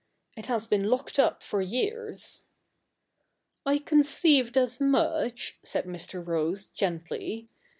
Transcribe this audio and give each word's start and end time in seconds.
'It 0.35 0.47
has 0.47 0.65
been 0.65 0.85
locked 0.85 1.19
up 1.19 1.43
for 1.43 1.61
years.'' 1.61 2.45
I 3.67 3.77
conceived 3.77 4.57
as 4.57 4.81
much,' 4.81 5.59
said 5.61 5.85
Mr. 5.85 6.25
Rose 6.25 6.69
gently. 6.69 7.49